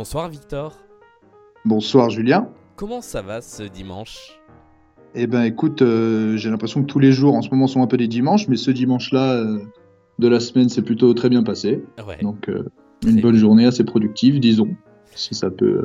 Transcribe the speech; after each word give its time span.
Bonsoir 0.00 0.30
Victor. 0.30 0.78
Bonsoir 1.66 2.08
Julien. 2.08 2.48
Comment 2.74 3.02
ça 3.02 3.20
va 3.20 3.42
ce 3.42 3.64
dimanche? 3.64 4.40
Eh 5.14 5.26
ben 5.26 5.42
écoute, 5.42 5.82
euh, 5.82 6.38
j'ai 6.38 6.48
l'impression 6.48 6.80
que 6.80 6.86
tous 6.86 7.00
les 7.00 7.12
jours 7.12 7.34
en 7.34 7.42
ce 7.42 7.50
moment 7.50 7.66
sont 7.66 7.82
un 7.82 7.86
peu 7.86 7.98
des 7.98 8.08
dimanches, 8.08 8.48
mais 8.48 8.56
ce 8.56 8.70
dimanche-là 8.70 9.34
euh, 9.34 9.58
de 10.18 10.26
la 10.26 10.40
semaine 10.40 10.70
c'est 10.70 10.80
plutôt 10.80 11.12
très 11.12 11.28
bien 11.28 11.42
passé. 11.42 11.84
Ouais. 12.08 12.16
Donc 12.22 12.48
euh, 12.48 12.64
une 13.06 13.20
bonne 13.20 13.36
journée 13.36 13.66
assez 13.66 13.84
productive, 13.84 14.40
disons, 14.40 14.74
si 15.14 15.34
ça 15.34 15.50
peut 15.50 15.84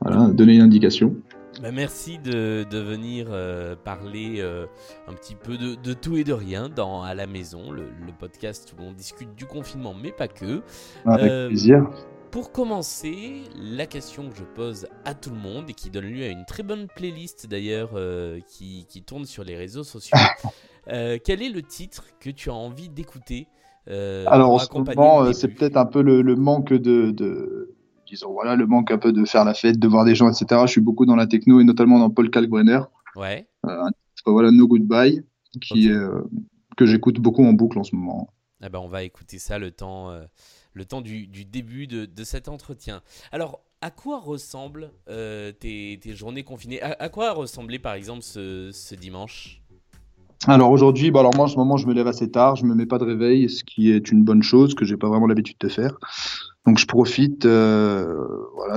voilà, 0.00 0.32
donner 0.32 0.56
une 0.56 0.62
indication. 0.62 1.14
Bah, 1.62 1.70
merci 1.70 2.18
de, 2.18 2.66
de 2.68 2.78
venir 2.78 3.28
euh, 3.30 3.76
parler 3.76 4.38
euh, 4.40 4.66
un 5.06 5.12
petit 5.12 5.36
peu 5.36 5.56
de, 5.56 5.76
de 5.80 5.92
tout 5.94 6.16
et 6.16 6.24
de 6.24 6.32
rien 6.32 6.68
dans 6.68 7.04
À 7.04 7.14
la 7.14 7.28
maison, 7.28 7.70
le, 7.70 7.82
le 8.04 8.12
podcast 8.18 8.74
où 8.76 8.82
on 8.82 8.92
discute 8.92 9.32
du 9.36 9.46
confinement, 9.46 9.94
mais 9.94 10.10
pas 10.10 10.26
que. 10.26 10.62
Avec 11.06 11.30
Euh, 11.30 11.46
plaisir. 11.46 11.88
Pour 12.34 12.50
commencer, 12.50 13.44
la 13.54 13.86
question 13.86 14.28
que 14.28 14.34
je 14.34 14.42
pose 14.42 14.88
à 15.04 15.14
tout 15.14 15.30
le 15.30 15.36
monde 15.36 15.70
et 15.70 15.72
qui 15.72 15.88
donne 15.88 16.06
lieu 16.06 16.24
à 16.24 16.30
une 16.30 16.44
très 16.44 16.64
bonne 16.64 16.88
playlist 16.88 17.46
d'ailleurs 17.46 17.90
euh, 17.94 18.40
qui, 18.48 18.86
qui 18.88 19.04
tourne 19.04 19.24
sur 19.24 19.44
les 19.44 19.56
réseaux 19.56 19.84
sociaux. 19.84 20.18
Euh, 20.88 21.16
quel 21.24 21.40
est 21.40 21.48
le 21.48 21.62
titre 21.62 22.04
que 22.20 22.28
tu 22.28 22.50
as 22.50 22.54
envie 22.54 22.90
d'écouter 22.90 23.48
euh, 23.88 24.26
Alors 24.26 24.52
en 24.52 24.58
ce 24.58 24.70
moment, 24.70 25.32
c'est 25.32 25.48
peut-être 25.48 25.78
un 25.78 25.86
peu 25.86 26.02
le, 26.02 26.20
le 26.20 26.36
manque 26.36 26.74
de, 26.74 27.10
de- 27.10 27.74
disons 28.06 28.32
voilà, 28.32 28.54
le 28.54 28.66
manque 28.66 28.90
un 28.90 28.98
peu 28.98 29.10
de 29.10 29.24
faire 29.24 29.46
la 29.46 29.54
fête, 29.54 29.78
de 29.78 29.88
voir 29.88 30.04
des 30.04 30.14
gens, 30.14 30.28
etc. 30.28 30.60
Je 30.66 30.72
suis 30.72 30.82
beaucoup 30.82 31.06
dans 31.06 31.16
la 31.16 31.26
techno 31.26 31.58
et 31.58 31.64
notamment 31.64 31.98
dans 31.98 32.10
Paul 32.10 32.28
Kalkbrenner. 32.28 32.80
Ouais. 33.16 33.48
Voilà, 34.26 34.50
No 34.50 34.68
Goodbye, 34.68 35.22
qui 35.62 35.88
que 36.76 36.84
j'écoute 36.84 37.18
beaucoup 37.18 37.46
en 37.46 37.54
boucle 37.54 37.78
en 37.78 37.84
ce 37.84 37.96
moment. 37.96 38.28
Eh 38.62 38.68
ben, 38.68 38.80
on 38.80 38.88
va 38.88 39.04
écouter 39.04 39.38
ça 39.38 39.58
le 39.58 39.70
temps, 39.70 40.10
le 40.74 40.84
temps 40.84 41.00
du, 41.00 41.26
début 41.26 41.86
de, 41.86 42.24
cet 42.24 42.48
entretien. 42.48 43.00
Alors, 43.32 43.60
à 43.80 43.90
quoi 43.90 44.18
ressemblent 44.18 44.90
euh, 45.08 45.52
tes, 45.52 45.98
journées 46.06 46.42
confinées? 46.42 46.82
À, 46.82 47.08
quoi 47.08 47.30
a 47.30 47.32
ressemblé 47.32 47.78
par 47.78 47.94
exemple 47.94 48.22
ce, 48.22 48.94
dimanche? 48.94 49.60
Alors 50.46 50.70
aujourd'hui, 50.70 51.10
bah 51.10 51.20
alors 51.20 51.34
moi 51.34 51.46
en 51.46 51.48
ce 51.48 51.56
moment 51.56 51.78
je 51.78 51.86
me 51.86 51.94
lève 51.94 52.06
assez 52.06 52.30
tard, 52.30 52.56
je 52.56 52.66
me 52.66 52.74
mets 52.74 52.84
pas 52.84 52.98
de 52.98 53.04
réveil, 53.04 53.48
ce 53.48 53.64
qui 53.64 53.90
est 53.90 54.10
une 54.10 54.24
bonne 54.24 54.42
chose 54.42 54.74
que 54.74 54.84
j'ai 54.84 54.98
pas 54.98 55.08
vraiment 55.08 55.26
l'habitude 55.26 55.56
de 55.58 55.68
faire. 55.68 55.96
Donc 56.66 56.78
je 56.78 56.84
profite 56.84 57.46
euh, 57.46 58.26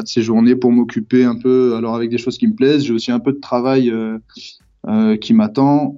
de 0.01 0.07
ces 0.07 0.21
journées 0.21 0.55
pour 0.55 0.71
m'occuper 0.71 1.25
un 1.25 1.37
peu 1.37 1.75
alors 1.75 1.95
avec 1.95 2.09
des 2.09 2.17
choses 2.17 2.37
qui 2.37 2.47
me 2.47 2.53
plaisent. 2.53 2.85
J'ai 2.85 2.93
aussi 2.93 3.11
un 3.11 3.19
peu 3.19 3.33
de 3.33 3.39
travail 3.39 3.89
euh, 3.89 5.17
qui 5.17 5.33
m'attend. 5.33 5.97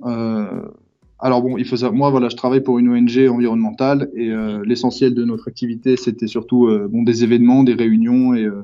Alors 1.20 1.42
bon, 1.42 1.58
il 1.58 1.66
faut 1.66 1.76
savoir, 1.76 1.98
moi 1.98 2.10
voilà, 2.10 2.30
je 2.30 2.36
travaille 2.36 2.62
pour 2.62 2.80
une 2.80 2.90
ONG 2.90 3.28
environnementale 3.30 4.10
et 4.16 4.32
euh, 4.32 4.64
l'essentiel 4.66 5.14
de 5.14 5.26
notre 5.26 5.50
activité 5.50 5.98
c'était 5.98 6.28
surtout 6.28 6.68
euh, 6.68 6.88
bon 6.90 7.04
des 7.04 7.24
événements, 7.24 7.64
des 7.64 7.74
réunions 7.74 8.34
et 8.34 8.46
euh, 8.46 8.64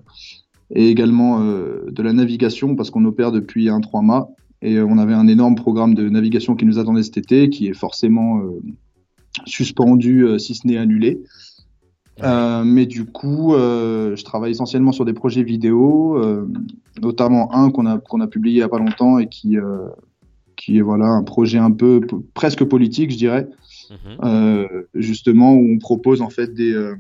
et 0.73 0.89
également 0.89 1.42
de 1.42 2.02
la 2.02 2.11
navigation 2.11 2.76
parce 2.76 2.89
qu'on 2.89 3.06
opère 3.06 3.31
depuis 3.31 3.70
un 3.70 3.81
trois 3.81 4.02
mâts 4.02 4.30
et 4.64 4.80
on 4.80 4.98
avait 4.98 5.14
un 5.14 5.28
énorme 5.28 5.53
programme 5.53 5.94
de 5.94 6.09
navigation 6.09 6.56
qui 6.56 6.66
nous 6.66 6.80
attendait 6.80 7.03
cet 7.03 7.17
été, 7.17 7.52
qui 7.52 7.67
est 7.67 7.76
forcément 7.76 8.42
suspendu, 9.45 10.26
si 10.39 10.56
ce 10.56 10.66
n'est 10.66 10.78
annulé. 10.78 11.22
Euh, 12.23 12.64
mais 12.64 12.86
du 12.86 13.06
coup, 13.06 13.53
euh, 13.53 14.16
je 14.16 14.23
travaille 14.23 14.52
essentiellement 14.52 14.92
sur 14.94 15.06
des 15.06 15.14
projets 15.14 15.44
vidéo, 15.44 16.17
euh, 16.17 16.48
notamment 17.02 17.53
un 17.53 17.72
qu'on 17.72 17.86
a, 17.86 17.98
qu'on 17.98 18.22
a 18.22 18.28
publié 18.28 18.56
il 18.56 18.59
n'y 18.59 18.64
a 18.64 18.70
pas 18.70 18.80
longtemps 18.80 19.20
et 19.20 19.28
qui, 19.28 19.58
qui 20.66 20.77
est 20.77 20.81
voilà, 20.81 21.05
un 21.08 21.23
projet 21.23 21.59
un 21.59 21.71
peu 21.71 22.02
presque 22.33 22.63
politique, 22.63 23.11
je 23.11 23.17
dirais, 23.17 23.47
Mhm. 23.91 24.17
euh, 24.23 24.67
justement 24.95 25.53
où 25.53 25.73
on 25.73 25.77
propose 25.77 26.23
en 26.23 26.30
fait 26.30 26.55
des, 26.55 26.73
euh, 26.73 26.95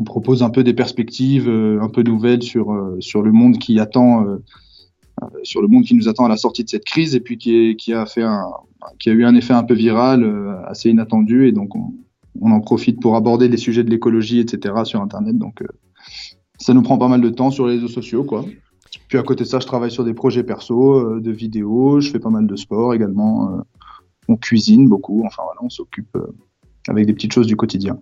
on 0.00 0.04
propose 0.04 0.42
un 0.42 0.50
peu 0.50 0.64
des 0.64 0.74
perspectives 0.74 1.48
euh, 1.48 1.80
un 1.80 1.88
peu 1.88 2.02
nouvelles 2.02 2.42
sur 2.42 2.96
sur 2.98 3.22
le 3.22 3.30
monde 3.30 3.58
qui 3.58 3.78
attend, 3.78 4.26
sur 5.44 5.62
le 5.62 5.68
monde 5.68 5.84
qui 5.84 5.94
nous 5.94 6.08
attend 6.08 6.24
à 6.24 6.28
la 6.28 6.36
sortie 6.36 6.64
de 6.64 6.68
cette 6.68 6.84
crise 6.84 7.14
et 7.14 7.20
puis 7.20 7.38
qui, 7.38 7.54
est, 7.54 7.76
qui 7.76 7.92
a 7.92 8.04
fait 8.06 8.22
un, 8.22 8.42
qui 8.98 9.10
a 9.10 9.12
eu 9.12 9.24
un 9.24 9.34
effet 9.36 9.52
un 9.52 9.62
peu 9.62 9.74
viral, 9.74 10.24
euh, 10.24 10.56
assez 10.66 10.90
inattendu 10.90 11.46
et 11.46 11.52
donc 11.52 11.76
on, 11.76 11.94
on 12.40 12.50
en 12.50 12.60
profite 12.60 13.00
pour 13.00 13.14
aborder 13.14 13.48
des 13.48 13.56
sujets 13.56 13.84
de 13.84 13.90
l'écologie, 13.90 14.40
etc. 14.40 14.74
sur 14.84 15.00
Internet. 15.00 15.38
Donc 15.38 15.62
euh, 15.62 15.66
ça 16.58 16.74
nous 16.74 16.82
prend 16.82 16.98
pas 16.98 17.08
mal 17.08 17.20
de 17.20 17.30
temps 17.30 17.50
sur 17.50 17.66
les 17.66 17.74
réseaux 17.74 17.88
sociaux, 17.88 18.24
quoi. 18.24 18.44
Puis 19.08 19.18
à 19.18 19.22
côté 19.22 19.44
de 19.44 19.48
ça, 19.48 19.60
je 19.60 19.66
travaille 19.66 19.90
sur 19.90 20.04
des 20.04 20.14
projets 20.14 20.42
perso, 20.42 20.94
euh, 20.94 21.20
de 21.20 21.30
vidéos, 21.30 22.00
je 22.00 22.10
fais 22.10 22.18
pas 22.18 22.30
mal 22.30 22.46
de 22.46 22.56
sport 22.56 22.94
également. 22.94 23.54
euh, 23.54 23.62
on 24.28 24.36
cuisine 24.36 24.88
beaucoup, 24.88 25.24
enfin 25.26 25.42
voilà, 25.44 25.60
on 25.62 25.68
s'occupe 25.68 26.14
euh, 26.16 26.32
avec 26.88 27.06
des 27.06 27.12
petites 27.12 27.32
choses 27.32 27.46
du 27.46 27.56
quotidien. 27.56 28.00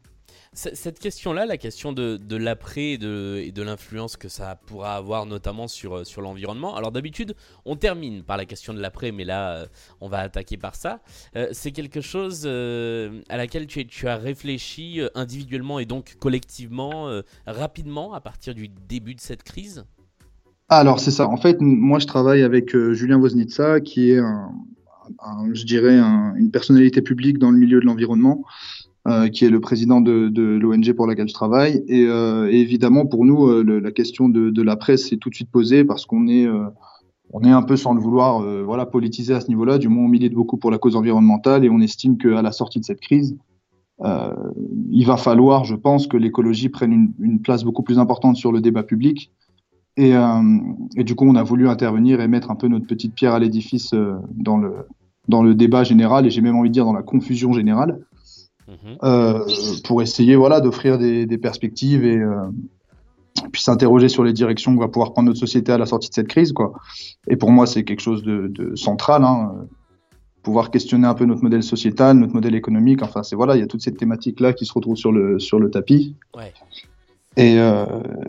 Cette 0.55 0.99
question-là, 0.99 1.47
la 1.47 1.57
question 1.57 1.93
de, 1.93 2.37
l'après 2.37 2.93
et 2.93 2.99
de, 2.99 3.63
l'influence 3.63 4.17
que 4.17 4.29
ça 4.29 4.57
pourra 4.57 4.97
avoir 4.97 5.25
notamment 5.25 5.69
sur, 5.69 6.03
l'environnement. 6.21 6.75
Alors 6.75 6.91
d'habitude, 6.91 7.37
on 7.65 7.77
termine 7.77 8.25
par 8.25 8.37
la 8.37 8.45
question 8.45 8.75
de 8.75 8.81
l'après, 8.81 9.13
mais 9.13 9.25
là, 9.25 9.67
on 10.01 10.09
va 10.09 10.19
attaquer 10.19 10.57
par 10.57 10.75
ça. 10.75 11.01
C'est 11.53 11.71
quelque 11.71 12.01
chose 12.01 12.47
à 12.47 13.37
laquelle 13.37 13.67
tu, 13.67 14.09
as 14.09 14.17
réfléchi 14.17 15.01
individuellement 15.15 15.79
et 15.79 15.87
donc 15.87 16.17
collectivement, 16.19 17.09
rapidement, 17.47 18.15
à 18.15 18.21
partir 18.21 18.55
du 18.55 18.69
début 18.69 19.15
de 19.15 19.21
cette 19.21 19.45
crise? 19.45 19.85
Alors 20.69 21.01
c'est 21.01 21.11
ça. 21.11 21.29
En 21.29 21.37
fait, 21.39 21.61
moi 21.61 21.99
je 21.99 22.07
travaille 22.07 22.43
avec 22.43 22.75
euh, 22.75 22.93
Julien 22.93 23.19
Woznitsa, 23.19 23.81
qui 23.81 24.11
est 24.11 24.21
je 25.53 25.65
dirais 25.65 25.99
un- 25.99 26.35
une 26.37 26.51
personnalité 26.51 27.01
publique 27.01 27.39
dans 27.39 27.51
le 27.51 27.57
milieu 27.57 27.81
de 27.81 27.87
l'environnement, 27.87 28.45
euh, 29.07 29.29
qui 29.29 29.47
est 29.47 29.51
le 29.51 29.61
président 29.61 30.03
de, 30.03 30.31
l'ONG 30.59 30.93
pour 30.93 31.07
laquelle 31.07 31.29
je 31.29 31.33
travaille. 31.33 31.83
Et, 31.89 32.05
euh, 32.07 32.51
évidemment, 32.51 33.07
pour 33.07 33.25
nous, 33.25 33.63
la 33.63 33.91
question 33.93 34.29
de, 34.29 34.63
la 34.63 34.77
presse 34.77 35.11
est 35.13 35.17
tout 35.17 35.31
de 35.31 35.35
suite 35.35 35.51
posée 35.51 35.85
parce 35.85 36.05
qu'on 36.05 36.29
est, 36.29 36.47
on 37.33 37.43
un 37.43 37.63
peu 37.63 37.77
sans 37.77 37.95
le 37.95 38.03
vouloir, 38.03 38.43
voilà, 38.65 38.85
politisé 38.85 39.33
à 39.33 39.41
ce 39.41 39.49
niveau-là. 39.49 39.79
Du 39.79 39.89
moins, 39.89 40.05
on 40.05 40.09
milite 40.09 40.35
beaucoup 40.35 40.59
pour 40.59 40.71
la 40.71 40.77
cause 40.77 40.95
environnementale 40.95 41.65
et 41.65 41.71
on 41.71 41.81
estime 41.81 42.19
qu'à 42.19 42.43
la 42.43 42.53
sortie 42.53 42.81
de 42.81 42.85
cette 42.85 43.01
crise, 43.01 43.35
il 44.05 45.07
va 45.07 45.17
falloir, 45.17 45.65
je 45.65 45.75
pense, 45.75 46.07
que 46.07 46.19
l'écologie 46.19 46.69
prenne 46.69 47.15
une 47.19 47.41
place 47.41 47.65
beaucoup 47.65 47.83
plus 47.83 47.99
importante 47.99 48.37
sur 48.37 48.53
le 48.53 48.61
débat 48.61 48.83
public. 48.83 49.33
Et, 49.99 50.17
euh, 50.17 50.43
et 50.97 51.05
du 51.05 51.15
coup, 51.15 51.27
on 51.27 51.35
a 51.35 51.43
voulu 51.43 51.69
intervenir 51.69 52.21
et 52.21 52.29
mettre 52.29 52.51
un 52.51 52.55
peu 52.55 52.69
notre 52.69 52.87
petite 52.87 53.15
pierre 53.15 53.35
à 53.35 53.39
l'édifice 53.39 53.93
euh, 53.93 54.15
dans, 54.33 54.57
le, 54.57 54.73
dans 55.27 55.43
le 55.43 55.55
débat 55.55 55.83
général, 55.85 56.25
et 56.27 56.31
j'ai 56.31 56.41
même 56.41 56.57
envie 56.57 56.71
de 56.71 56.75
dire 56.75 56.85
dans 56.85 56.93
la 56.95 57.03
confusion 57.03 57.53
générale, 57.53 57.99
Mhm. 58.69 58.99
euh, 59.03 59.41
pour 59.85 60.03
essayer 60.03 60.37
voilà, 60.37 60.61
d'offrir 60.61 60.99
des, 60.99 61.25
des 61.25 61.39
perspectives 61.39 62.05
et 62.05 62.21
puis 63.51 63.63
s'interroger 63.63 64.09
sur 64.09 64.25
les 64.25 64.35
directions 64.35 64.75
que 64.75 64.81
va 64.81 64.89
pouvoir 64.89 65.15
prendre 65.15 65.29
notre 65.29 65.39
société 65.39 65.73
à 65.73 65.79
la 65.79 65.87
sortie 65.87 66.11
de 66.11 66.15
cette 66.15 66.29
crise. 66.29 66.53
Quoi. 66.53 66.75
Et 67.29 67.37
pour 67.37 67.51
moi, 67.51 67.67
c'est 67.67 67.83
quelque 67.85 68.03
chose 68.03 68.23
de, 68.23 68.49
de 68.49 68.77
central. 68.77 69.25
Hein, 69.25 69.55
pouvoir 70.43 70.71
questionner 70.71 71.07
un 71.07 71.15
peu 71.15 71.25
notre 71.25 71.43
modèle 71.43 71.63
sociétal, 71.63 72.19
notre 72.19 72.35
modèle 72.35 72.55
économique. 72.55 73.03
Enfin, 73.03 73.23
c'est 73.23 73.37
voilà, 73.37 73.57
il 73.57 73.61
y 73.61 73.63
a 73.63 73.67
toutes 73.67 73.83
ces 73.83 73.95
thématiques-là 73.95 74.53
qui 74.53 74.67
se 74.67 74.73
retrouvent 74.73 74.97
sur 74.97 75.13
le, 75.13 75.39
sur 75.39 75.59
le 75.59 75.71
tapis. 75.71 76.15
Ouais. 76.37 76.53
Et 77.37 77.59
euh, 77.59 77.85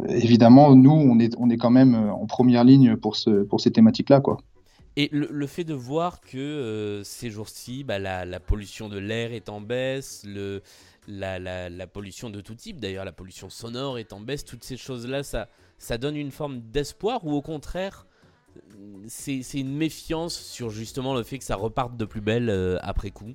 évidemment, 0.09 0.75
nous, 0.75 0.91
on 0.91 1.19
est, 1.19 1.33
on 1.37 1.49
est 1.49 1.57
quand 1.57 1.69
même 1.69 1.95
euh, 1.95 2.11
en 2.11 2.27
première 2.27 2.63
ligne 2.63 2.95
pour, 2.95 3.15
ce, 3.15 3.43
pour 3.43 3.59
ces 3.59 3.71
thématiques-là. 3.71 4.21
Quoi. 4.21 4.37
Et 4.95 5.09
le, 5.11 5.47
fait 5.47 5.63
de 5.63 5.73
voir 5.73 6.19
que 6.21 6.37
euh, 6.37 7.03
ces 7.03 7.31
jours-ci, 7.31 7.83
bah, 7.83 7.99
la, 7.99 8.39
pollution 8.39 8.89
de 8.89 8.97
l'air 8.97 9.31
est 9.31 9.49
en 9.49 9.61
baisse, 9.61 10.23
le, 10.27 10.61
la, 11.07 11.39
la- 11.39 11.87
pollution 11.87 12.29
de 12.29 12.41
tout 12.41 12.55
type, 12.55 12.79
d'ailleurs 12.79 13.05
la 13.05 13.11
pollution 13.11 13.49
sonore 13.49 13.97
est 13.97 14.13
en 14.13 14.19
baisse, 14.19 14.43
toutes 14.43 14.63
ces 14.63 14.77
choses-là, 14.77 15.23
ça, 15.23 15.47
ça 15.77 15.97
donne 15.97 16.17
une 16.17 16.31
forme 16.31 16.59
d'espoir 16.59 17.25
ou 17.25 17.31
au 17.31 17.41
contraire, 17.41 18.05
c'est 19.07 19.41
une 19.53 19.73
méfiance 19.73 20.35
sur 20.35 20.69
justement 20.69 21.13
le 21.13 21.23
fait 21.23 21.37
que 21.37 21.45
ça 21.45 21.55
reparte 21.55 21.95
de 21.95 22.05
plus 22.05 22.21
belle 22.21 22.79
après 22.81 23.11
coup? 23.11 23.33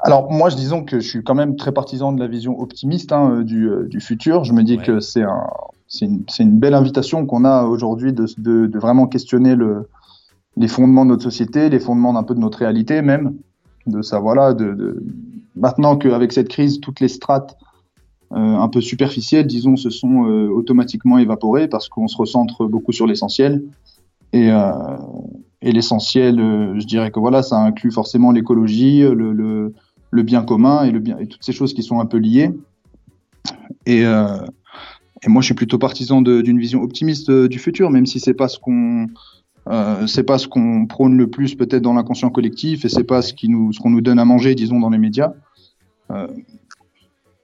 Alors 0.00 0.30
moi, 0.30 0.50
je 0.50 0.56
disons 0.56 0.84
que 0.84 1.00
je 1.00 1.08
suis 1.08 1.22
quand 1.22 1.34
même 1.34 1.56
très 1.56 1.72
partisan 1.72 2.12
de 2.12 2.20
la 2.20 2.28
vision 2.28 2.60
optimiste 2.60 3.12
hein, 3.12 3.30
euh, 3.30 3.44
du, 3.44 3.68
euh, 3.68 3.88
du 3.88 4.00
futur. 4.00 4.44
Je 4.44 4.52
me 4.52 4.62
dis 4.62 4.76
Ouais. 4.76 4.84
que 4.84 5.00
c'est 5.00 5.22
un, 5.22 5.46
c'est 5.88 6.06
une, 6.42 6.58
belle 6.58 6.74
invitation 6.74 7.24
qu'on 7.26 7.44
a 7.44 7.64
aujourd'hui 7.64 8.12
de, 8.12 8.26
de, 8.38 8.66
de 8.66 8.78
vraiment 8.78 9.06
questionner 9.06 9.54
le, 9.54 9.88
les 10.56 10.68
fondements 10.68 11.04
de 11.04 11.10
notre 11.10 11.22
société, 11.22 11.70
les 11.70 11.78
fondements 11.80 12.12
d'un 12.12 12.22
peu 12.24 12.34
de 12.34 12.40
notre 12.40 12.58
réalité 12.58 13.02
même. 13.02 13.34
De 13.86 14.02
ça, 14.02 14.18
voilà, 14.18 14.52
de, 14.52 14.72
de... 14.74 15.02
maintenant 15.54 15.96
qu'avec 15.96 16.32
cette 16.32 16.48
crise, 16.48 16.80
toutes 16.80 16.98
les 17.00 17.08
strates 17.08 17.56
euh, 18.32 18.36
un 18.36 18.68
peu 18.68 18.80
superficielles, 18.80 19.46
disons, 19.46 19.76
se 19.76 19.90
sont 19.90 20.24
euh, 20.24 20.48
automatiquement 20.48 21.18
évaporées 21.18 21.68
parce 21.68 21.88
qu'on 21.88 22.08
se 22.08 22.16
recentre 22.16 22.66
beaucoup 22.66 22.90
sur 22.92 23.06
l'essentiel. 23.06 23.62
Et, 24.32 24.50
euh, 24.50 24.72
et 25.62 25.70
l'essentiel, 25.70 26.38
je 26.38 26.84
dirais 26.84 27.12
que 27.12 27.20
voilà, 27.20 27.42
ça 27.42 27.58
inclut 27.58 27.92
forcément 27.92 28.32
l'écologie, 28.32 29.02
le, 29.02 29.32
le, 29.32 29.72
le 30.16 30.22
bien 30.22 30.42
commun 30.42 30.84
et, 30.84 30.90
le 30.90 30.98
bien, 30.98 31.18
et 31.18 31.28
toutes 31.28 31.44
ces 31.44 31.52
choses 31.52 31.74
qui 31.74 31.84
sont 31.84 32.00
un 32.00 32.06
peu 32.06 32.16
liées. 32.16 32.50
Et, 33.84 34.04
euh, 34.04 34.38
moi, 35.28 35.42
je 35.42 35.46
suis 35.46 35.54
plutôt 35.54 35.78
partisan 35.78 36.22
d'une 36.22 36.58
vision 36.58 36.82
optimiste 36.82 37.30
euh, 37.30 37.48
du 37.48 37.58
futur, 37.58 37.90
même 37.90 38.06
si 38.06 38.20
c'est 38.20 38.34
pas 38.34 38.48
ce 38.48 38.58
qu'on 38.58 39.06
euh, 39.68 40.06
c'est 40.06 40.22
pas 40.22 40.38
ce 40.38 40.46
qu'on 40.46 40.86
prône 40.86 41.16
le 41.16 41.28
plus 41.28 41.56
peut-être 41.56 41.82
dans 41.82 41.94
l'inconscient 41.94 42.30
collectif 42.30 42.84
et 42.84 42.88
c'est 42.88 43.02
pas 43.02 43.20
ce 43.20 43.34
qui 43.34 43.48
nous 43.48 43.72
ce 43.72 43.80
qu'on 43.80 43.90
nous 43.90 44.00
donne 44.00 44.20
à 44.20 44.24
manger, 44.24 44.54
disons, 44.54 44.78
dans 44.80 44.90
les 44.90 44.98
médias. 44.98 45.32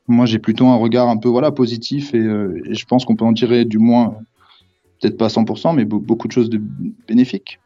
Moi, 0.09 0.27
j'ai 0.27 0.39
plutôt 0.39 0.67
un 0.67 0.77
regard 0.77 1.09
un 1.09 1.17
peu 1.17 1.29
voilà 1.29 1.51
positif 1.51 2.15
et, 2.15 2.21
je 2.21 2.85
pense 2.85 3.05
qu'on 3.05 3.17
peut 3.17 3.25
en 3.25 3.33
tirer 3.33 3.65
du 3.65 3.79
moins, 3.79 4.17
peut-être 5.01 5.17
pas 5.17 5.29
100%, 5.29 5.75
mais 5.75 5.85
beaucoup 5.85 6.29
de 6.29 6.33
choses 6.33 6.51
bénéfiques. 7.09 7.59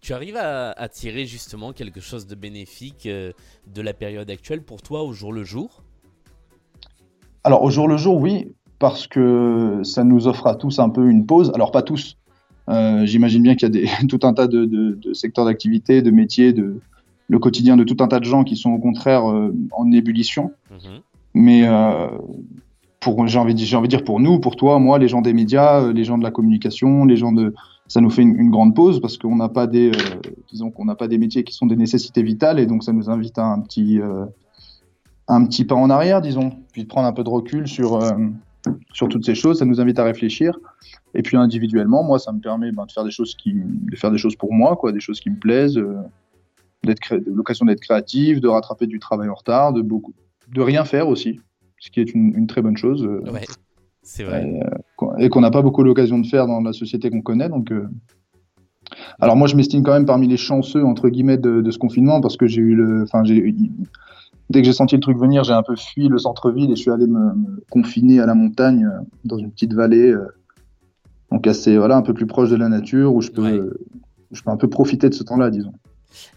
Tu 0.00 0.14
arrives 0.14 0.36
à, 0.36 0.88
tirer 0.88 1.26
justement 1.26 1.72
quelque 1.72 2.00
chose 2.00 2.26
de 2.26 2.34
bénéfique 2.34 3.04
euh, 3.04 3.32
de 3.66 3.82
la 3.82 3.92
période 3.92 4.30
actuelle 4.30 4.62
pour 4.62 4.80
toi 4.80 5.02
au 5.02 5.12
jour 5.12 5.32
le 5.32 5.44
jour? 5.44 5.82
Alors 7.44 7.62
au 7.62 7.70
jour 7.70 7.86
le 7.86 7.98
jour, 7.98 8.18
oui, 8.18 8.52
parce 8.78 9.06
que 9.06 9.80
ça 9.84 10.02
nous 10.02 10.26
offre 10.26 10.46
à 10.46 10.54
tous 10.54 10.78
un 10.78 10.88
peu 10.88 11.08
une 11.08 11.26
pause. 11.26 11.52
Alors 11.54 11.70
pas 11.70 11.82
tous. 11.82 12.16
Euh, 12.70 13.04
j'imagine 13.04 13.42
bien 13.42 13.56
qu'il 13.56 13.62
y 13.62 13.66
a 13.66 13.68
des, 13.68 13.90
tout 14.08 14.20
un 14.22 14.32
tas 14.32 14.46
de, 14.46 14.98
secteurs 15.12 15.44
d'activité, 15.44 16.00
de 16.00 16.10
métiers, 16.10 16.52
de 16.52 16.80
le 17.28 17.38
quotidien 17.38 17.76
de 17.76 17.84
tout 17.84 17.96
un 18.00 18.08
tas 18.08 18.20
de 18.20 18.24
gens 18.24 18.42
qui 18.42 18.56
sont 18.56 18.70
au 18.70 18.78
contraire 18.78 19.30
euh, 19.30 19.54
en 19.72 19.92
ébullition. 19.92 20.52
Mhm. 20.70 21.00
Mais 21.34 21.68
pour 23.00 23.26
j'ai 23.26 23.38
envie, 23.38 23.54
de 23.54 23.86
dire 23.86 24.04
pour 24.04 24.20
nous, 24.20 24.38
pour 24.40 24.56
toi, 24.56 24.78
moi, 24.78 24.98
les 24.98 25.08
gens 25.08 25.22
des 25.22 25.32
médias, 25.32 25.90
les 25.90 26.04
gens 26.04 26.18
de 26.18 26.22
la 26.22 26.30
communication, 26.30 27.06
les 27.06 27.16
gens 27.16 27.32
de 27.32 27.54
ça 27.88 28.00
nous 28.00 28.10
fait 28.10 28.22
une, 28.22 28.50
grande 28.50 28.76
pause 28.76 29.00
parce 29.00 29.18
qu'on 29.18 29.34
n'a 29.34 29.48
pas 29.48 29.66
des, 29.66 29.88
euh, 29.88 30.20
disons 30.48 30.70
qu'on 30.70 30.84
n'a 30.84 30.94
pas 30.94 31.08
des 31.08 31.18
métiers 31.18 31.42
qui 31.42 31.52
sont 31.52 31.66
des 31.66 31.74
nécessités 31.74 32.22
vitales 32.22 32.60
et 32.60 32.66
donc 32.66 32.84
ça 32.84 32.92
nous 32.92 33.10
invite 33.10 33.36
à 33.36 33.46
un 33.46 33.60
petit, 33.60 34.00
euh, 34.00 34.26
un 35.26 35.44
petit 35.44 35.64
pas 35.64 35.74
en 35.74 35.90
arrière, 35.90 36.20
disons, 36.20 36.52
puis 36.72 36.84
de 36.84 36.88
prendre 36.88 37.08
un 37.08 37.12
peu 37.12 37.24
de 37.24 37.28
recul 37.28 37.66
sur, 37.66 37.96
euh, 37.96 38.12
sur 38.92 39.08
toutes 39.08 39.24
ces 39.24 39.34
choses. 39.34 39.58
Ça 39.58 39.64
nous 39.64 39.80
invite 39.80 39.98
à 39.98 40.04
réfléchir. 40.04 40.56
Et 41.14 41.22
puis 41.22 41.36
individuellement, 41.36 42.04
moi, 42.04 42.20
ça 42.20 42.30
me 42.30 42.38
permet 42.38 42.70
ben, 42.70 42.86
de 42.86 42.92
faire 42.92 43.02
des 43.02 43.10
choses 43.10 43.34
qui, 43.34 43.54
de 43.54 43.96
faire 43.96 44.12
des 44.12 44.18
choses 44.18 44.36
pour 44.36 44.52
moi, 44.52 44.76
quoi, 44.76 44.92
des 44.92 45.00
choses 45.00 45.18
qui 45.18 45.30
me 45.30 45.38
plaisent, 45.38 45.82
d'être 46.84 47.16
l'occasion 47.26 47.66
d'être 47.66 47.80
créatif, 47.80 48.40
de 48.40 48.46
rattraper 48.46 48.86
du 48.86 49.00
travail 49.00 49.28
en 49.30 49.34
retard, 49.34 49.72
de 49.72 49.82
beaucoup, 49.82 50.14
de 50.52 50.60
rien 50.60 50.84
faire 50.84 51.08
aussi, 51.08 51.40
ce 51.80 51.90
qui 51.90 52.00
est 52.00 52.14
une, 52.14 52.32
une 52.36 52.46
très 52.46 52.62
bonne 52.62 52.76
chose. 52.76 53.04
Ouais. 53.04 53.44
C'est 54.02 54.24
vrai. 54.24 54.60
Et, 55.18 55.28
qu'on 55.28 55.40
n'a 55.40 55.50
pas 55.50 55.62
beaucoup 55.62 55.82
l'occasion 55.82 56.18
de 56.18 56.26
faire 56.26 56.46
dans 56.46 56.60
la 56.60 56.72
société 56.72 57.10
qu'on 57.10 57.22
connaît. 57.22 57.48
Donc, 57.48 57.70
euh. 57.70 57.88
Alors 59.20 59.36
moi, 59.36 59.46
je 59.46 59.56
m'estime 59.56 59.82
quand 59.82 59.92
même 59.92 60.06
parmi 60.06 60.26
les 60.26 60.36
chanceux, 60.36 60.84
entre 60.84 61.08
guillemets, 61.08 61.38
de, 61.38 61.70
ce 61.70 61.78
confinement, 61.78 62.20
parce 62.20 62.36
que 62.36 62.46
j'ai 62.46 62.60
eu 62.60 62.74
le... 62.74 63.02
Enfin, 63.02 63.24
j'ai 63.24 63.54
Dès 64.48 64.62
que 64.62 64.66
j'ai 64.66 64.72
senti 64.72 64.96
le 64.96 65.00
truc 65.00 65.16
venir, 65.16 65.44
j'ai 65.44 65.52
un 65.52 65.62
peu 65.62 65.76
fui 65.76 66.08
le 66.08 66.18
centre-ville 66.18 66.72
et 66.72 66.74
je 66.74 66.80
suis 66.80 66.90
allé 66.90 67.06
me, 67.06 67.30
confiner 67.70 68.18
à 68.18 68.26
la 68.26 68.34
montagne, 68.34 68.84
euh, 68.84 68.98
dans 69.24 69.38
une 69.38 69.52
petite 69.52 69.74
vallée, 69.74 70.10
euh. 70.10 70.26
donc 71.30 71.46
assez, 71.46 71.78
voilà, 71.78 71.96
un 71.96 72.02
peu 72.02 72.14
plus 72.14 72.26
proche 72.26 72.50
de 72.50 72.56
la 72.56 72.68
nature, 72.68 73.14
où 73.14 73.20
je 73.20 73.30
peux, 73.30 73.80
je 74.32 74.42
peux 74.42 74.50
un 74.50 74.56
peu 74.56 74.68
profiter 74.68 75.08
de 75.08 75.14
ce 75.14 75.22
temps-là, 75.22 75.50
disons. 75.50 75.72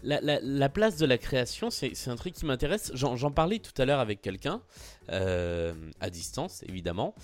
La, 0.02 0.68
place 0.68 0.96
de 0.96 1.06
la 1.06 1.18
création, 1.18 1.70
c'est 1.70 2.08
un 2.08 2.16
truc 2.16 2.34
qui 2.34 2.46
m'intéresse. 2.46 2.92
J'en 2.94 3.30
parlais 3.30 3.58
tout 3.58 3.80
à 3.80 3.84
l'heure 3.84 4.00
avec 4.00 4.22
quelqu'un, 4.22 4.62
à 5.08 6.10
distance 6.10 6.62
évidemment, 6.68 7.14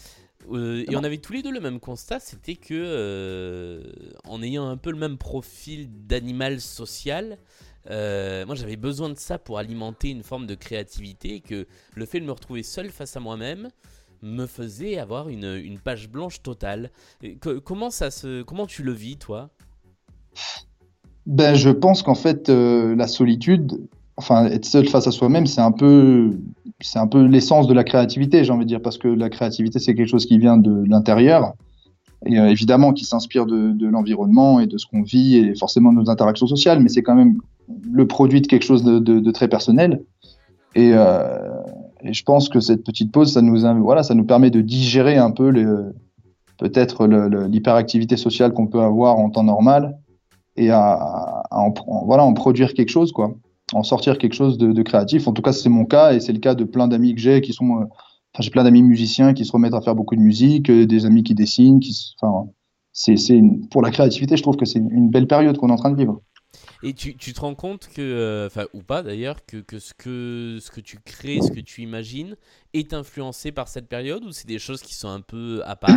euh, 0.50 0.85
et 0.88 0.97
on 0.97 1.05
avait 1.05 1.19
tous 1.19 1.32
les 1.32 1.43
deux 1.43 1.52
le 1.52 1.61
même 1.61 1.81
constat, 1.81 2.20
c'était 2.20 2.56
que 2.56 2.75
euh, 2.75 3.93
en 4.25 4.43
ayant 4.43 4.69
un 4.69 4.76
peu 4.76 4.91
le 4.91 4.97
même 4.97 5.19
profil 5.19 5.88
d'animal 6.06 6.61
social, 6.61 7.38
euh, 7.91 8.44
moi 8.47 8.55
j'avais 8.55 8.76
besoin 8.76 9.08
de 9.11 9.19
ça 9.19 9.38
pour 9.38 9.58
alimenter 9.58 10.11
une 10.11 10.23
forme 10.23 10.47
de 10.47 10.55
créativité 10.55 11.37
et 11.37 11.41
que 11.41 11.67
le 11.94 12.06
fait 12.06 12.20
de 12.20 12.25
me 12.25 12.32
retrouver 12.32 12.62
seul 12.62 12.91
face 12.91 13.17
à 13.17 13.20
moi-même 13.20 13.69
me 14.23 14.47
faisait 14.47 14.99
avoir 14.99 15.29
une, 15.29 15.79
page 15.82 16.08
blanche 16.08 16.43
totale. 16.43 16.91
comment, 17.64 17.91
ça 17.91 18.11
se, 18.11 18.43
comment 18.43 18.67
tu 18.67 18.82
le 18.82 18.93
vis 18.93 19.17
toi? 19.17 19.50
Ben, 21.26 21.55
Je 21.55 21.70
pense 21.70 22.02
qu'en 22.02 22.14
fait 22.14 22.49
la 22.49 23.06
solitude, 23.06 23.81
enfin 24.17 24.46
être 24.46 24.64
seul 24.64 24.88
face 24.88 25.06
à 25.06 25.11
soi-même, 25.11 25.46
c'est 25.46 25.61
un 25.61 25.72
peu 25.72 26.32
c'est 26.81 26.99
un 26.99 27.06
peu 27.06 27.25
l'essence 27.25 27.67
de 27.67 27.75
la 27.75 27.84
créativité, 27.84 28.44
j'ai 28.44 28.52
envie 28.52 28.64
de 28.64 28.69
dire, 28.69 28.82
parce 28.82 28.99
que 28.99 29.08
la 29.08 29.28
créativité, 29.28 29.78
c'est 29.78 29.94
quelque 29.94 30.08
chose 30.08 30.26
qui 30.26 30.38
vient 30.38 30.56
de 30.56 30.84
l'intérieur, 30.87 31.55
et 32.26 32.38
euh, 32.38 32.49
évidemment 32.49 32.93
qui 32.93 33.05
s'inspire 33.05 33.46
de, 33.46 33.87
l'environnement 33.87 34.61
et 34.61 34.67
de 34.67 34.78
ce 34.78 34.87
qu'on 34.87 35.02
vit, 35.02 35.37
et 35.37 35.55
forcément 35.55 35.93
de 35.93 35.99
nos 35.99 36.11
interactions 36.11 36.46
sociales, 36.46 36.81
mais 36.81 36.88
c'est 36.88 37.02
quand 37.02 37.14
même 37.14 37.38
le 37.90 38.06
produit 38.06 38.40
de 38.40 38.46
quelque 38.46 38.64
chose 38.64 38.82
de, 38.82 39.31
très 39.31 39.49
personnel. 39.49 40.02
Euh, 40.76 41.49
et, 42.02 42.12
je 42.12 42.25
pense 42.25 42.49
que 42.49 42.61
cette 42.61 42.84
petite 42.84 43.12
pause, 43.12 43.32
ça 43.32 43.43
nous, 43.43 43.61
voilà, 43.82 44.02
ça 44.02 44.14
nous 44.14 44.25
permet 44.25 44.50
de 44.50 44.61
digérer 44.61 45.16
un 45.16 45.31
peu 45.31 45.52
peut-être 46.58 47.06
l'hyperactivité 47.06 48.16
sociale 48.16 48.52
qu'on 48.52 48.66
peut 48.66 48.81
avoir 48.81 49.19
en 49.19 49.31
temps 49.31 49.44
normal, 49.44 49.99
et 50.61 50.71
à, 50.71 51.43
en, 51.51 51.73
voilà, 52.07 52.25
en 52.25 52.33
produire 52.35 52.75
quelque 52.75 52.91
chose, 52.91 53.12
quoi 53.12 53.35
en 53.73 53.83
sortir 53.83 54.19
quelque 54.19 54.35
chose 54.35 54.59
de, 54.59 54.83
créatif. 54.83 55.29
En 55.29 55.33
tout 55.33 55.43
cas, 55.43 55.53
c'est 55.53 55.69
mon 55.69 55.85
cas 55.85 56.12
et 56.12 56.21
c'est 56.21 56.33
le 56.33 56.39
cas 56.39 56.55
de 56.55 56.65
plein 56.65 56.89
d'amis 56.89 57.15
que 57.15 57.21
j'ai 57.21 57.41
qui 57.41 57.53
sont. 57.53 57.83
Euh, 57.83 57.85
j'ai 58.39 58.51
plein 58.51 58.65
d'amis 58.65 58.83
musiciens 58.83 59.35
qui 59.35 59.45
se 59.45 59.53
remettent 59.53 59.75
à 59.75 59.81
faire 59.81 59.95
beaucoup 59.95 60.15
de 60.15 60.21
musique, 60.21 60.71
euh, 60.71 60.87
des 60.87 61.05
amis 61.05 61.23
qui 61.23 61.35
dessinent. 61.35 61.81
Qui, 61.81 62.15
enfin, 62.21 62.49
c'est, 62.93 63.17
pour 63.71 63.83
la 63.83 63.91
créativité, 63.91 64.37
je 64.37 64.43
trouve 64.43 64.57
que 64.57 64.65
c'est 64.65 64.79
une 64.79 65.11
belle 65.11 65.27
période 65.27 65.59
qu'on 65.59 65.69
est 65.69 65.73
en 65.73 65.77
train 65.77 65.91
de 65.91 65.97
vivre. 65.97 66.21
Et 66.83 66.95
tu, 66.95 67.17
tu 67.17 67.33
te 67.33 67.41
rends 67.41 67.55
compte 67.55 67.89
que, 67.89 68.01
euh, 68.01 68.47
enfin, 68.47 68.65
ou 68.73 68.83
pas 68.83 69.03
d'ailleurs, 69.03 69.45
que, 69.45 69.59
que, 69.59 69.79
ce 69.79 69.93
que 69.95 70.59
ce 70.61 70.71
que 70.71 70.81
tu 70.81 70.99
crées, 71.05 71.41
ce 71.43 71.51
que 71.51 71.61
tu 71.61 71.83
imagines, 71.83 72.37
est 72.73 72.95
influencé 72.95 73.53
par 73.53 73.69
cette 73.69 73.89
période 73.89 74.25
ou 74.25 74.33
c'est 74.33 74.49
des 74.49 74.59
choses 74.59 74.81
qui 74.81 74.95
sont 74.95 75.09
un 75.09 75.21
peu 75.21 75.62
à 75.67 75.77
part? 75.77 75.91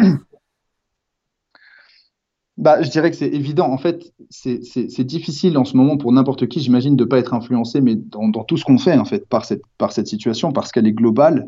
Bah, 2.58 2.82
je 2.82 2.90
dirais 2.90 3.10
que 3.10 3.18
c'est 3.18 3.30
évident. 3.30 3.72
En 3.72 3.78
fait, 3.78 4.14
c'est 4.30 5.04
difficile 5.04 5.58
en 5.58 5.66
ce 5.66 5.76
moment 5.76 5.98
pour 5.98 6.12
n'importe 6.12 6.48
qui, 6.48 6.60
j'imagine, 6.60 6.96
de 6.96 7.04
ne 7.04 7.10
pas 7.10 7.18
être 7.18 7.34
influencé, 7.34 7.82
mais 7.82 7.96
dans, 7.96 8.28
dans 8.30 8.44
tout 8.44 8.58
ce 8.58 8.66
qu'on 8.66 8.78
fait, 8.78 8.98
en 8.98 9.06
fait, 9.06 9.28
par 9.28 9.46
cette, 9.46 9.64
par 9.78 9.92
cette 9.92 10.08
situation, 10.08 10.52
parce 10.52 10.72
qu'elle 10.72 10.88
est 10.88 10.94
globale 10.94 11.48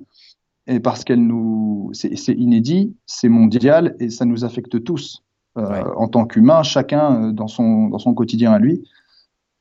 et 0.68 0.80
parce 0.80 1.04
qu'elle 1.04 1.26
nous. 1.26 1.92
C'est 1.94 2.34
inédit, 2.34 2.96
c'est 3.06 3.30
mondial 3.30 3.96
et 4.00 4.10
ça 4.10 4.26
nous 4.26 4.44
affecte 4.44 4.84
tous 4.84 5.24
euh, 5.58 5.84
en 5.96 6.08
tant 6.08 6.26
qu'humains, 6.26 6.64
chacun 6.64 7.30
euh, 7.30 7.32
dans 7.32 7.48
son, 7.48 7.88
dans 7.88 8.00
son 8.00 8.14
quotidien 8.14 8.52
à 8.52 8.60
lui. 8.60 8.84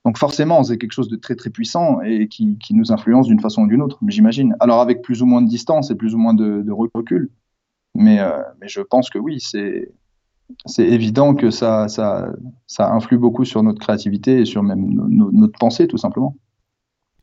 Donc, 0.05 0.19
forcément, 0.19 0.65
c'est 0.65 0.79
quelque 0.79 0.93
chose 0.93 1.09
de 1.09 1.17
très, 1.17 1.37
très 1.37 1.51
puissant 1.51 2.01
et 2.01 2.29
qui, 2.29 2.59
qui 2.59 2.75
nous 2.75 2.93
influence 2.93 3.27
d'une 3.27 3.41
façon 3.41 3.63
ou 3.63 3.69
d'une 3.69 3.83
autre, 3.83 3.99
j'imagine. 4.09 4.57
Alors, 4.61 4.81
avec 4.81 5.03
plus 5.03 5.23
ou 5.23 5.27
moins 5.27 5.43
de 5.43 5.49
distance 5.49 5.91
et 5.91 5.95
plus 5.95 6.15
ou 6.15 6.19
moins 6.19 6.35
de, 6.35 6.63
de 6.63 6.73
recul. 6.73 7.31
Mais, 7.95 8.19
euh, 8.21 8.43
mais 8.61 8.69
je 8.69 8.81
pense 8.81 9.09
que 9.09 9.19
oui, 9.19 9.39
c'est 9.41 9.93
c'est 10.67 10.87
évident 10.87 11.35
que 11.35 11.51
ça, 11.51 11.89
ça, 11.89 12.29
ça, 12.67 12.91
influe 12.93 13.19
beaucoup 13.19 13.45
sur 13.45 13.63
notre 13.63 13.81
créativité 13.81 14.41
et 14.41 14.45
sur 14.45 14.63
même 14.63 14.91
notre 15.33 15.59
pensée, 15.59 15.87
tout 15.87 15.99
simplement. 15.99 16.37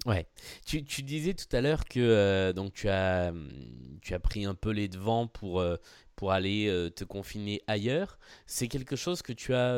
Ouais. 0.06 0.28
Tu, 0.66 0.84
tu 0.84 1.04
disais 1.04 1.36
tout 1.36 1.56
à 1.56 1.62
l'heure 1.62 1.86
que 1.86 2.00
euh, 2.00 2.54
donc 2.54 2.74
tu 2.74 2.90
as, 2.90 3.32
tu 4.02 4.16
as 4.16 4.20
pris 4.20 4.46
un 4.46 4.56
peu 4.56 4.72
les 4.72 4.88
devants 4.88 5.28
pour, 5.28 5.60
euh, 5.60 5.78
pour 6.16 6.32
aller 6.32 6.68
euh, 6.68 6.90
te 6.90 7.04
confiner 7.04 7.62
ailleurs. 7.68 8.18
C'est 8.48 8.68
quelque 8.68 8.96
chose 8.96 9.22
que 9.22 9.34
tu 9.34 9.54
as 9.54 9.76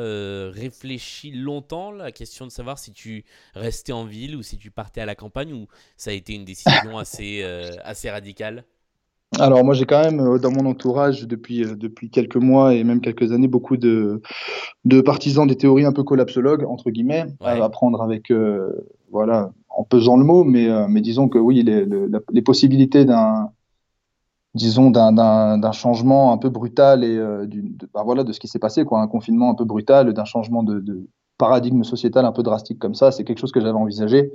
réfléchi 0.50 1.30
longtemps, 1.30 1.90
la 1.90 2.10
question 2.10 2.46
de 2.46 2.50
savoir 2.50 2.78
si 2.78 2.92
tu 2.92 3.24
restais 3.54 3.92
en 3.92 4.06
ville 4.06 4.34
ou 4.34 4.42
si 4.42 4.56
tu 4.56 4.70
partais 4.70 5.02
à 5.02 5.06
la 5.06 5.14
campagne, 5.14 5.52
ou 5.52 5.66
ça 5.98 6.10
a 6.10 6.14
été 6.14 6.34
une 6.34 6.46
décision 6.46 6.96
assez, 6.98 7.42
assez 7.84 8.10
radicale? 8.10 8.64
Alors 9.40 9.64
moi 9.64 9.74
j'ai 9.74 9.84
quand 9.84 10.02
même 10.02 10.20
euh, 10.20 10.38
dans 10.38 10.50
mon 10.50 10.66
entourage 10.66 11.26
depuis, 11.26 11.64
euh, 11.64 11.74
depuis 11.74 12.10
quelques 12.10 12.36
mois 12.36 12.74
et 12.74 12.84
même 12.84 13.00
quelques 13.00 13.32
années 13.32 13.48
beaucoup 13.48 13.76
de, 13.76 14.22
de 14.84 15.00
partisans 15.00 15.46
des 15.46 15.56
théories 15.56 15.84
un 15.84 15.92
peu 15.92 16.02
collapsologues 16.02 16.64
entre 16.64 16.90
guillemets. 16.90 17.26
À 17.40 17.68
prendre 17.68 18.02
avec 18.02 18.30
euh, 18.30 18.70
voilà 19.10 19.50
en 19.68 19.84
pesant 19.84 20.16
le 20.16 20.24
mot 20.24 20.44
mais, 20.44 20.68
mais 20.88 21.00
disons 21.00 21.28
que 21.28 21.38
oui 21.38 21.62
les, 21.62 21.86
les, 22.32 22.42
possibilités 22.42 23.04
d'un 23.04 23.50
disons 24.54 24.90
d'un 24.90 25.72
changement 25.72 26.32
un 26.32 26.38
peu 26.38 26.48
brutal 26.48 27.02
et 27.02 27.46
du, 27.46 27.76
bah, 27.92 28.02
voilà 28.04 28.22
de 28.22 28.32
ce 28.32 28.38
qui 28.38 28.48
s'est 28.48 28.58
passé 28.58 28.84
quoi 28.84 29.00
un 29.00 29.08
confinement 29.08 29.50
un 29.50 29.54
peu 29.54 29.64
brutal 29.64 30.12
d'un 30.12 30.24
changement 30.24 30.62
de, 30.62 30.78
de, 30.80 31.08
paradigme 31.38 31.82
sociétal 31.82 32.24
un 32.24 32.30
peu 32.30 32.44
drastique 32.44 32.78
comme 32.78 32.94
ça 32.94 33.10
c'est 33.10 33.24
quelque 33.24 33.38
chose 33.38 33.50
que 33.50 33.60
j'avais 33.60 33.72
envisagé 33.72 34.30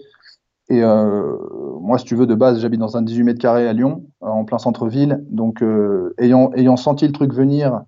et 0.69 0.83
euh, 0.83 1.35
moi, 1.81 1.97
si 1.97 2.05
tu 2.05 2.15
veux, 2.15 2.27
de 2.27 2.35
base, 2.35 2.61
j'habite 2.61 2.79
dans 2.79 2.95
un 2.95 3.01
18 3.01 3.23
mètres 3.23 3.39
carrés 3.39 3.67
à 3.67 3.73
Lyon, 3.73 4.05
euh, 4.21 4.27
en 4.27 4.45
plein 4.45 4.59
centre-ville. 4.59 5.23
Donc, 5.29 5.63
euh, 5.63 6.13
ayant, 6.19 6.51
ayant 6.53 6.77
senti 6.77 7.07
le 7.07 7.11
truc 7.13 7.33
venir, 7.33 7.83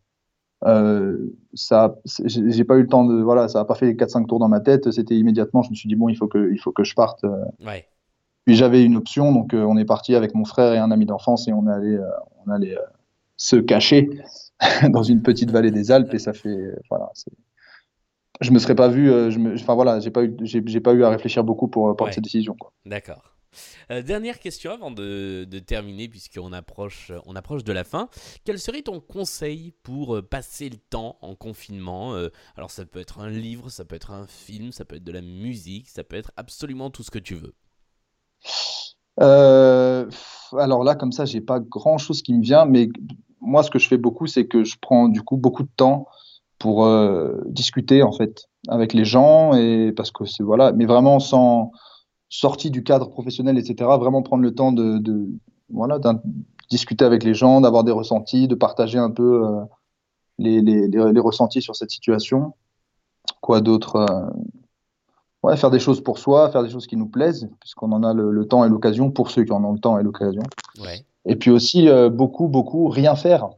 ça, 1.53 1.95
j'ai 2.05 2.63
pas 2.63 2.75
eu 2.75 2.81
le 2.81 2.87
temps 2.87 3.03
de, 3.03 3.21
voilà, 3.21 3.47
ça 3.47 3.61
a 3.61 3.65
pas 3.65 3.73
fait 3.75 3.93
4-5 3.93 4.27
tours 4.27 4.39
dans 4.39 4.47
ma 4.47 4.59
tête. 4.59 4.91
C'était 4.91 5.15
immédiatement, 5.15 5.61
je 5.63 5.69
me 5.69 5.75
suis 5.75 5.87
dit 5.87 5.95
bon, 5.95 6.09
il 6.09 6.15
faut 6.15 6.27
que, 6.27 6.51
il 6.51 6.59
faut 6.59 6.71
que 6.71 6.83
je 6.83 6.93
parte. 6.93 7.25
Ouais. 7.65 7.87
Puis 8.45 8.55
j'avais 8.55 8.83
une 8.83 8.95
option, 8.95 9.31
donc 9.31 9.53
on 9.53 9.75
est 9.77 9.85
parti 9.85 10.15
avec 10.15 10.35
mon 10.35 10.45
frère 10.45 10.73
et 10.73 10.77
un 10.77 10.91
ami 10.91 11.05
d'enfance 11.05 11.47
et 11.47 11.53
on 11.53 11.65
allait, 11.65 11.99
on 12.45 12.51
allait 12.51 12.77
se 13.37 13.55
cacher 13.55 14.09
dans 14.89 15.01
une 15.01 15.23
petite 15.23 15.49
vallée 15.49 15.71
des 15.71 15.91
Alpes 15.91 16.13
et 16.13 16.19
ça 16.19 16.33
fait, 16.33 16.75
voilà, 16.89 17.09
je 18.41 18.51
me 18.51 18.59
serais 18.59 18.75
pas 18.75 18.87
vu, 18.87 19.11
euh, 19.11 19.29
je 19.29 19.39
me, 19.39 19.53
enfin 19.53 19.75
voilà, 19.75 19.99
j'ai 19.99 20.09
pas 20.09 20.23
eu, 20.23 20.35
j'ai, 20.41 20.79
pas 20.81 20.93
eu 20.93 21.03
à 21.03 21.09
réfléchir 21.09 21.43
beaucoup 21.43 21.67
pour 21.67 21.89
euh, 21.89 21.93
prendre 21.93 22.11
cette 22.11 22.23
décision. 22.23 22.57
D'accord. 22.85 23.35
Euh, 23.91 24.01
dernière 24.01 24.39
question 24.39 24.71
avant 24.71 24.91
de, 24.91 25.43
de 25.43 25.59
terminer, 25.59 26.07
puisqu'on 26.07 26.53
approche, 26.53 27.11
on 27.25 27.35
approche 27.35 27.63
de 27.63 27.73
la 27.73 27.83
fin. 27.83 28.09
Quel 28.45 28.57
serait 28.59 28.81
ton 28.81 28.99
conseil 28.99 29.73
pour 29.83 30.21
passer 30.23 30.69
le 30.69 30.77
temps 30.77 31.17
en 31.21 31.35
confinement 31.35 32.15
Alors, 32.55 32.71
ça 32.71 32.85
peut 32.85 32.99
être 32.99 33.19
un 33.19 33.29
livre, 33.29 33.69
ça 33.69 33.83
peut 33.83 33.95
être 33.95 34.11
un 34.11 34.25
film, 34.25 34.71
ça 34.71 34.85
peut 34.85 34.95
être 34.95 35.03
de 35.03 35.11
la 35.11 35.21
musique, 35.21 35.89
ça 35.89 36.03
peut 36.03 36.15
être 36.15 36.31
absolument 36.37 36.89
tout 36.89 37.03
ce 37.03 37.11
que 37.11 37.19
tu 37.19 37.35
veux? 37.35 37.53
alors 39.17 40.83
là, 40.83 40.95
comme 40.95 41.11
ça, 41.11 41.25
j'ai 41.25 41.41
pas 41.41 41.59
grand 41.59 41.99
chose 41.99 42.23
qui 42.23 42.33
me 42.33 42.41
vient, 42.41 42.65
mais 42.65 42.89
moi, 43.39 43.61
ce 43.61 43.69
que 43.69 43.77
je 43.77 43.87
fais 43.87 43.97
beaucoup, 43.97 44.25
c'est 44.25 44.47
que 44.47 44.63
je 44.63 44.77
prends 44.81 45.09
du 45.09 45.21
coup 45.21 45.37
beaucoup 45.37 45.63
de 45.63 45.69
temps 45.75 46.07
pour 46.61 46.85
euh, 46.85 47.41
discuter 47.47 48.03
en 48.03 48.11
fait 48.11 48.47
avec 48.67 48.93
les 48.93 49.03
gens 49.03 49.55
et 49.55 49.91
parce 49.91 50.11
que 50.11 50.25
c'est 50.25 50.43
voilà, 50.43 50.71
mais 50.73 50.85
vraiment 50.85 51.19
sans 51.19 51.71
sortie 52.29 52.69
du 52.69 52.83
cadre 52.83 53.09
professionnel, 53.09 53.57
etc. 53.57 53.89
Vraiment 53.99 54.21
prendre 54.21 54.43
le 54.43 54.53
temps 54.53 54.71
de, 54.71 54.99
de 54.99 55.27
voilà, 55.71 55.97
discuter 56.69 57.03
avec 57.03 57.23
les 57.23 57.33
gens, 57.33 57.61
d'avoir 57.61 57.83
des 57.83 57.91
ressentis, 57.91 58.47
de 58.47 58.53
partager 58.53 58.99
un 58.99 59.09
peu 59.09 59.43
euh, 59.43 59.61
les, 60.37 60.61
les, 60.61 60.87
les, 60.87 61.19
ressentis 61.19 61.63
sur 61.63 61.75
cette 61.75 61.89
situation. 61.89 62.53
Quoi 63.41 63.59
d'autre 63.61 63.95
euh, 63.95 64.29
Ouais, 65.41 65.57
faire 65.57 65.71
des 65.71 65.79
choses 65.79 66.03
pour 66.03 66.19
soi, 66.19 66.51
faire 66.51 66.61
des 66.61 66.69
choses 66.69 66.85
qui 66.85 66.95
nous 66.95 67.07
plaisent, 67.07 67.49
puisqu'on 67.59 67.91
en 67.91 68.03
a 68.03 68.13
le, 68.13 68.47
temps 68.47 68.63
et 68.63 68.69
l'occasion 68.69 69.09
pour 69.09 69.31
ceux 69.31 69.43
qui 69.43 69.51
en 69.51 69.63
ont 69.63 69.73
le 69.73 69.79
temps 69.79 69.97
et 69.97 70.03
l'occasion. 70.03 70.43
Ouais. 70.79 71.03
Et 71.25 71.35
puis 71.35 71.49
aussi, 71.49 71.89
euh, 71.89 72.11
beaucoup, 72.11 72.47
beaucoup, 72.47 72.87
rien 72.87 73.15
faire. 73.15 73.49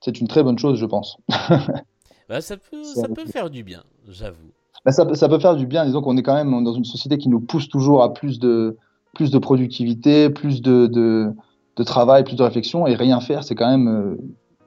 C'est 0.00 0.20
une 0.20 0.28
très 0.28 0.44
bonne 0.44 0.58
chose, 0.58 0.78
je 0.78 0.86
pense. 0.86 1.18
bah, 2.32 2.40
ça 2.40 2.56
peut, 2.56 2.82
ça 2.82 3.08
peut 3.08 3.26
faire 3.26 3.50
du 3.50 3.62
bien, 3.62 3.84
j'avoue. 4.08 4.52
Bah, 4.86 4.92
ça, 4.92 5.14
ça, 5.14 5.28
peut 5.28 5.38
faire 5.38 5.54
du 5.54 5.66
bien. 5.66 5.84
Disons 5.84 6.00
qu'on 6.00 6.16
est 6.16 6.22
quand 6.22 6.34
même 6.34 6.64
dans 6.64 6.72
une 6.72 6.86
société 6.86 7.18
qui 7.18 7.28
nous 7.28 7.40
pousse 7.40 7.68
toujours 7.68 8.02
à 8.02 8.14
plus 8.14 8.38
de, 8.38 8.78
plus 9.12 9.30
de 9.30 9.38
productivité, 9.38 10.30
plus 10.30 10.62
de, 10.62 10.86
de, 10.86 11.30
de 11.76 11.82
travail, 11.82 12.24
plus 12.24 12.36
de 12.36 12.42
réflexion. 12.42 12.86
Et 12.86 12.94
rien 12.94 13.20
faire, 13.20 13.44
c'est 13.44 13.54
quand 13.54 13.70
même. 13.70 13.86
Euh, 13.86 14.16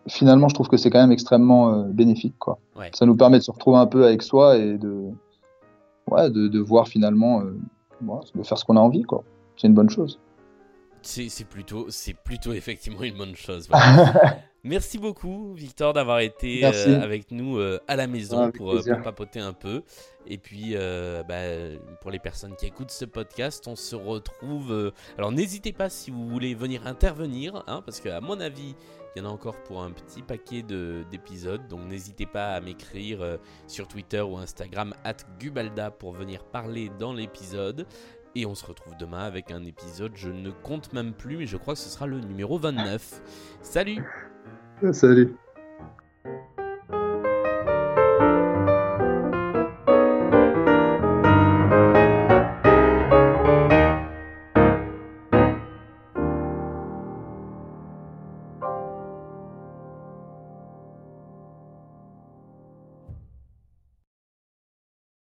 finalement, 0.07 0.48
je 0.48 0.53
trouve 0.53 0.67
que 0.67 0.77
c'est 0.77 0.91
quand 0.91 1.01
même 1.01 1.12
extrêmement 1.12 1.74
euh, 1.74 1.84
bénéfique. 1.86 2.36
Quoi. 2.38 2.60
Ouais. 2.77 2.91
Ça 2.93 3.07
nous 3.07 3.15
permet 3.15 3.39
de 3.39 3.43
se 3.43 3.50
retrouver 3.50 3.79
un 3.79 3.88
peu 3.88 4.05
avec 4.05 4.22
soi 4.22 4.57
et 4.57 4.77
de, 4.77 5.10
ouais, 6.12 6.29
de, 6.29 6.48
de 6.48 6.60
voir 6.60 6.88
finalement, 6.88 7.41
euh, 7.41 7.57
ouais, 8.03 8.19
de 8.36 8.43
faire 8.43 8.60
ce 8.60 8.65
qu'on 8.65 8.77
a 8.77 8.81
envie, 8.81 9.01
quoi. 9.01 9.24
C'est 9.57 9.65
une 9.65 9.74
bonne 9.74 9.89
chose. 9.89 10.19
C'est 11.01 11.48
plutôt, 11.50 11.88
c'est 11.89 12.13
plutôt 12.13 12.53
effectivement 12.53 13.01
une 13.01 13.17
bonne 13.17 13.36
chose. 13.36 13.67
Voilà. 13.69 14.38
Merci 14.65 14.98
beaucoup, 14.98 15.53
Victor, 15.53 15.93
d'avoir 15.93 16.22
été 16.22 16.65
euh, 16.65 17.00
avec 17.00 17.29
nous 17.29 17.60
euh, 17.60 17.79
à 17.88 17.95
la 17.95 18.07
maison 18.07 18.50
pour, 18.50 18.74
euh, 18.74 18.81
pour, 18.81 19.00
papoter 19.03 19.39
un 19.39 19.53
peu. 19.53 19.84
Et 20.25 20.39
puis, 20.39 20.72
euh, 20.74 21.22
bah, 21.22 21.77
pour 22.01 22.10
les 22.10 22.17
personnes 22.17 22.55
qui 22.55 22.65
écoutent 22.65 22.89
ce 22.89 23.05
podcast, 23.05 23.67
on 23.67 23.75
se 23.75 23.95
retrouve. 23.95 24.91
Alors, 25.19 25.31
n'hésitez 25.31 25.72
pas 25.72 25.91
si 25.91 26.10
vous 26.10 26.27
voulez 26.27 26.55
venir 26.55 26.88
intervenir, 26.88 27.63
hein, 27.67 27.84
parce 27.86 28.00
qu'à 28.00 28.19
mon 28.22 28.39
avis, 28.39 28.75
il 29.15 29.19
y 29.19 29.22
en 29.24 29.29
a 29.29 29.31
encore 29.31 29.62
pour 29.65 29.84
un 29.84 29.91
petit 29.91 30.24
paquet 30.24 30.63
d'épisodes. 30.63 31.67
Donc, 31.67 31.81
n'hésitez 31.81 32.25
pas 32.25 32.55
à 32.55 32.60
m'écrire 32.60 33.38
sur 33.67 33.88
Twitter 33.88 34.22
ou 34.22 34.36
Instagram, 34.36 34.95
at 35.03 35.17
Gubalda, 35.39 35.91
pour 35.91 36.12
venir 36.12 36.43
parler 36.43 36.89
dans 36.98 37.13
l'épisode. 37.13 37.86
Et 38.34 38.48
on 38.48 38.55
se 38.55 38.65
retrouve 38.65 38.98
demain 38.98 39.25
avec 39.25 39.51
un 39.51 39.63
épisode, 39.63 40.13
je 40.15 40.29
ne 40.29 40.50
compte 40.50 40.91
même 40.91 41.13
plus, 41.13 41.38
mais 41.38 41.45
je 41.45 41.55
crois 41.55 41.75
que 41.75 41.79
ce 41.79 41.89
sera 41.89 42.07
le 42.07 42.19
numéro 42.19 42.57
29. 42.57 43.22
Salut 43.62 44.03
Salut 44.94 45.39